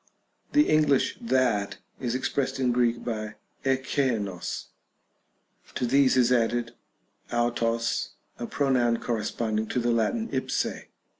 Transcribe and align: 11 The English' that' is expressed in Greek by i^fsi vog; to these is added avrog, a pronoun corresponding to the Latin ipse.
11 0.51 0.51
The 0.65 0.73
English' 0.73 1.17
that' 1.37 1.77
is 2.07 2.15
expressed 2.15 2.59
in 2.59 2.71
Greek 2.71 3.03
by 3.05 3.35
i^fsi 3.63 4.19
vog; 4.23 4.65
to 5.75 5.85
these 5.85 6.17
is 6.17 6.31
added 6.31 6.73
avrog, 7.31 8.07
a 8.39 8.47
pronoun 8.47 8.97
corresponding 8.97 9.67
to 9.67 9.79
the 9.79 9.91
Latin 9.91 10.27
ipse. 10.31 10.85